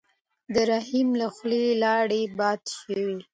[0.53, 3.15] د رحیم له خولې لاړې باد شوې.